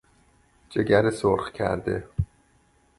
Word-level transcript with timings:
جگر 0.69 1.09
سرخ 1.11 1.51
کرده 1.53 2.03